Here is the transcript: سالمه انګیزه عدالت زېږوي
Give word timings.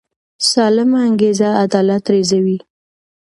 سالمه 0.49 0.99
انګیزه 1.07 1.49
عدالت 1.63 2.05
زېږوي 2.29 2.57